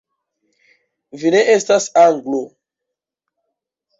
Vi 1.23 1.33
ne 1.35 1.41
estas 1.57 1.89
Anglo! 2.05 2.39